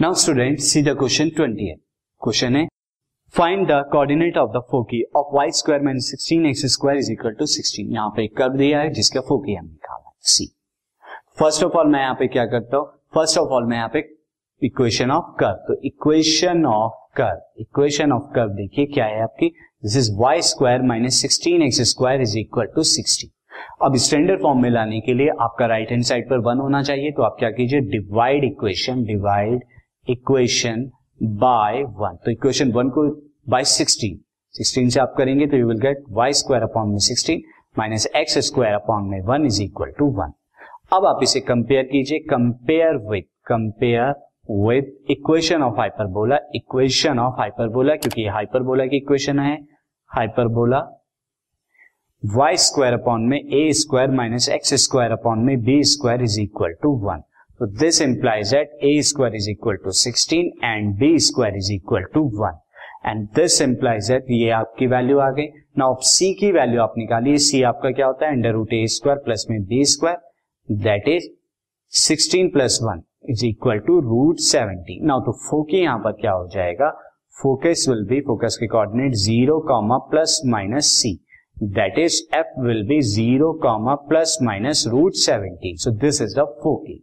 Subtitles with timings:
[0.00, 1.74] Now student see the question twenty है
[2.22, 2.66] question है
[3.34, 7.34] find the coordinate of the foci of y square minus sixteen x square is equal
[7.34, 10.14] to sixteen यहाँ पे curve दिया है, जिसका फोकी हम निकालना है.
[10.20, 10.46] सी
[11.38, 12.86] फ़र्स्ट ऑफ़ ऑल मैं यहाँ पे क्या करता हूँ?
[13.14, 14.02] फ़र्स्ट ऑफ़ ऑल मैं यहाँ पे
[14.62, 19.48] इक्वेशन ऑफ़ कर्व तो equation of curve equation of curve देखिए क्या है आपकी?
[19.82, 23.30] This is y square minus sixteen x square is equal to sixteen
[23.82, 27.12] अब स्टैंडर्ड फॉर्म में लाने के लिए आपका राइट हैंड साइड पर वन होना चाहिए
[27.12, 27.80] तो आप क्या कीजिए?
[27.92, 29.62] Divide equation divide
[30.08, 30.90] equation
[31.40, 33.08] by one तो इक्वेशन वन को
[33.48, 34.18] बाय सिक्सटीन
[34.54, 37.42] सिक्सटीन से आप करेंगे तो you will get y square upon में sixteen
[37.78, 40.32] minus x square upon में one is equal to one
[40.92, 44.12] अब आप इसे कंपेयर कीजिए। Compare with compare
[44.66, 49.56] with equation of hyperbola equation of hyperbola क्योंकि हाइपरबोला की इक्वेशन है।
[50.10, 50.78] हाइपरबोला
[52.22, 56.74] वाई स्क्वायर अपॉन में a square minus x square upon में b square is equal
[56.82, 57.22] to one
[57.60, 62.04] तो this implies that a square is equal to sixteen and b square is equal
[62.14, 62.58] to one
[63.06, 65.46] and this implies that ये आपकी value आ गई।
[65.78, 68.32] ना अब सी की value आप निकालिए। सी आपका क्या होता है?
[68.32, 71.28] Under root a square plus में b square that is
[71.92, 76.48] sixteen plus one is equal to root seventeen now तो फोकी यहाँ पर क्या हो
[76.54, 76.90] जाएगा?
[77.36, 81.18] फोकस विल बी फोकस के coordinate zero comma plus minus c
[81.62, 86.44] that is F will be zero comma plus minus root seventeen so this is the
[86.62, 87.02] foci